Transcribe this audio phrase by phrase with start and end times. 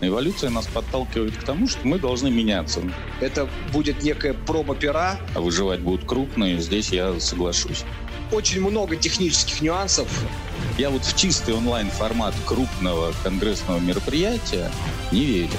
[0.00, 2.80] Эволюция нас подталкивает к тому, что мы должны меняться.
[3.20, 5.18] Это будет некая промо-пера.
[5.34, 7.84] А выживать будут крупные, здесь я соглашусь.
[8.30, 10.08] Очень много технических нюансов.
[10.76, 14.70] Я вот в чистый онлайн-формат крупного конгрессного мероприятия
[15.10, 15.58] не верю.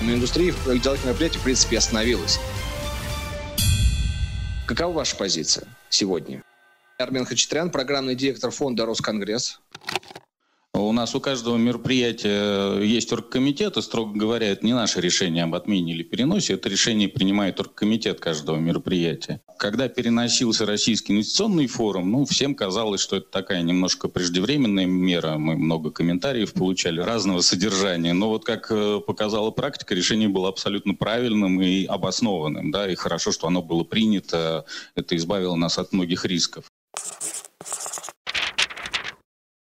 [0.00, 2.38] На индустрии делать мероприятий, в принципе, остановилась.
[4.66, 6.42] Какова ваша позиция сегодня?
[6.98, 9.61] Армен Хачатрян, программный директор фонда «Росконгресс».
[11.02, 15.94] Нас у каждого мероприятия есть оргкомитет, и, строго говоря, это не наше решение об отмене
[15.94, 19.40] или переносе, это решение принимает оргкомитет каждого мероприятия.
[19.58, 25.38] Когда переносился Российский инвестиционный форум, ну, всем казалось, что это такая немножко преждевременная мера.
[25.38, 28.12] Мы много комментариев получали разного содержания.
[28.12, 32.70] Но вот как э, показала практика, решение было абсолютно правильным и обоснованным.
[32.70, 34.66] Да, и хорошо, что оно было принято.
[34.94, 36.66] Это избавило нас от многих рисков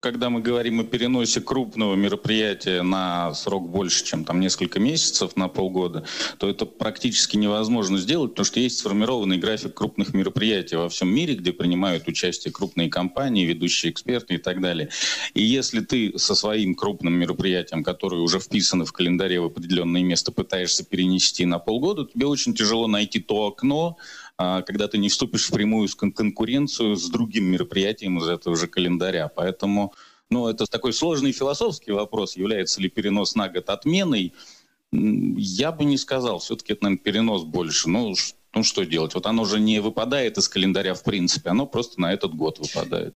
[0.00, 5.48] когда мы говорим о переносе крупного мероприятия на срок больше, чем там несколько месяцев, на
[5.48, 6.04] полгода,
[6.38, 11.34] то это практически невозможно сделать, потому что есть сформированный график крупных мероприятий во всем мире,
[11.34, 14.90] где принимают участие крупные компании, ведущие эксперты и так далее.
[15.34, 20.30] И если ты со своим крупным мероприятием, которое уже вписано в календаре в определенное место,
[20.30, 23.96] пытаешься перенести на полгода, тебе очень тяжело найти то окно,
[24.38, 29.28] когда ты не вступишь в прямую конкуренцию с другим мероприятием из этого же календаря.
[29.28, 29.94] Поэтому
[30.28, 34.34] ну, это такой сложный философский вопрос, является ли перенос на год отменой.
[34.92, 37.88] Я бы не сказал, все-таки это, наверное, перенос больше.
[37.88, 38.14] Ну,
[38.54, 39.14] ну, что делать?
[39.14, 43.14] Вот оно же не выпадает из календаря в принципе, оно просто на этот год выпадает.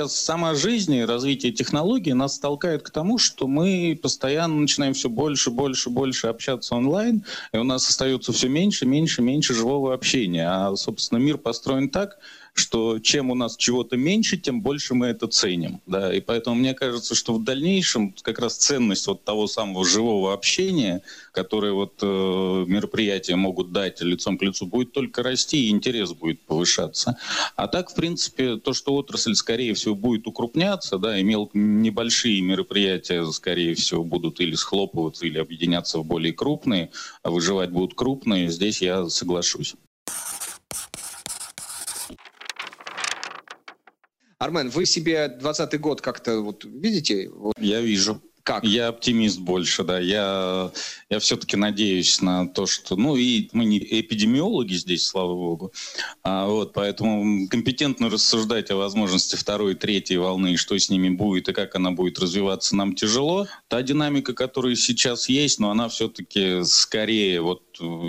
[0.00, 5.10] Сейчас сама жизнь и развитие технологий нас толкает к тому, что мы постоянно начинаем все
[5.10, 10.48] больше, больше, больше общаться онлайн, и у нас остается все меньше, меньше, меньше живого общения.
[10.48, 12.18] А, собственно, мир построен так,
[12.54, 15.80] что чем у нас чего-то меньше, тем больше мы это ценим.
[15.86, 16.14] Да?
[16.14, 21.02] И поэтому мне кажется, что в дальнейшем как раз ценность вот того самого живого общения,
[21.32, 26.40] которое вот э, мероприятия могут дать лицом к лицу, будет только расти, и интерес будет
[26.42, 27.16] повышаться.
[27.56, 31.50] А так, в принципе, то, что отрасль, скорее всего, будет укрупняться, да, и мел...
[31.54, 36.90] небольшие мероприятия, скорее всего, будут или схлопываться, или объединяться в более крупные,
[37.22, 39.74] а выживать будут крупные, здесь я соглашусь.
[44.40, 47.30] Армен, вы себе 20 год как-то вот видите?
[47.58, 48.22] Я вижу.
[48.42, 48.64] Как?
[48.64, 49.98] Я оптимист больше, да.
[49.98, 50.72] Я,
[51.08, 52.96] я все-таки надеюсь на то, что...
[52.96, 55.72] Ну, и мы не эпидемиологи здесь, слава богу.
[56.22, 61.52] А, вот, поэтому компетентно рассуждать о возможности второй, третьей волны, что с ними будет и
[61.52, 63.46] как она будет развиваться, нам тяжело.
[63.68, 67.62] Та динамика, которая сейчас есть, но она все-таки скорее вот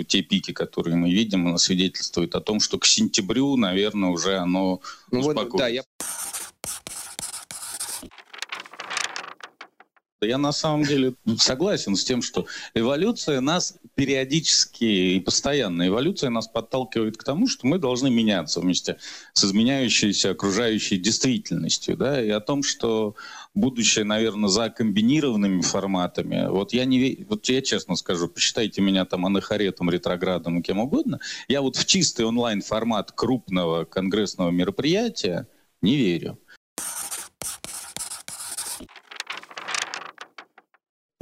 [0.06, 4.80] те пики, которые мы видим, она свидетельствует о том, что к сентябрю, наверное, уже оно
[5.10, 5.50] ну, успокоится.
[5.50, 5.82] Вот, да, я...
[10.24, 16.48] Я на самом деле согласен с тем, что эволюция нас периодически и постоянно, эволюция нас
[16.48, 18.98] подталкивает к тому, что мы должны меняться вместе
[19.32, 23.16] с изменяющейся окружающей действительностью, да, и о том, что
[23.54, 26.48] будущее, наверное, за комбинированными форматами.
[26.48, 31.18] Вот я не, вот я честно скажу, посчитайте меня там анахаретом, ретроградом кем угодно.
[31.48, 35.48] Я вот в чистый онлайн формат крупного конгрессного мероприятия
[35.82, 36.38] не верю.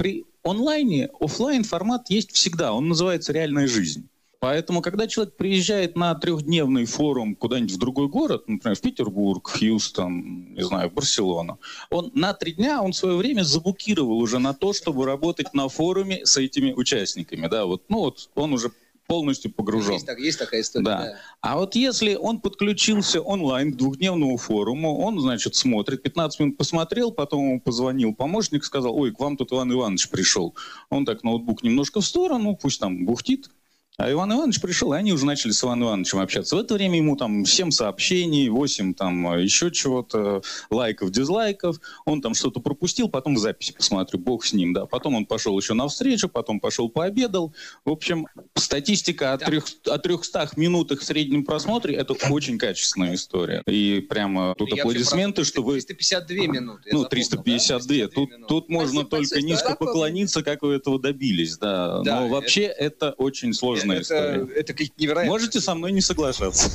[0.01, 4.09] При онлайне офлайн формат есть всегда, он называется реальная жизнь.
[4.39, 10.55] Поэтому, когда человек приезжает на трехдневный форум куда-нибудь в другой город, например, в Петербург, Хьюстон,
[10.55, 11.59] не знаю, в Барселону,
[11.91, 16.25] он на три дня, он свое время заблокировал уже на то, чтобы работать на форуме
[16.25, 17.45] с этими участниками.
[17.45, 18.71] Да, вот, ну вот он уже
[19.11, 19.95] полностью погружен.
[19.95, 20.85] Есть, есть такая история.
[20.85, 20.97] Да.
[21.01, 21.15] да.
[21.41, 27.11] А вот если он подключился онлайн к двухдневному форуму, он, значит, смотрит, 15 минут посмотрел,
[27.11, 30.55] потом ему позвонил помощник, сказал, ой, к вам тут Иван Иванович пришел.
[30.89, 33.49] Он так ноутбук немножко в сторону, пусть там бухтит,
[34.01, 36.55] а Иван Иванович пришел, и они уже начали с Иваном Ивановичем общаться.
[36.55, 41.79] В это время ему там 7 сообщений, 8 там еще чего-то, лайков, дизлайков.
[42.05, 44.87] Он там что-то пропустил, потом в записи посмотрю, бог с ним, да.
[44.87, 47.53] Потом он пошел еще на встречу, потом пошел пообедал.
[47.85, 53.61] В общем, статистика о, трех, о 300 минутах в среднем просмотре– это очень качественная история.
[53.67, 55.73] И прямо тут Я аплодисменты, что вы...
[55.73, 56.89] 352 минуты.
[56.91, 57.97] Ну, 352.
[57.97, 58.07] Да?
[58.07, 62.01] тут, тут можно спасибо, только низко поклониться, как вы этого добились, да.
[62.01, 64.47] да Но вообще это, это очень сложно это, история.
[64.55, 65.31] Это невероятно.
[65.31, 66.71] Можете со мной не соглашаться.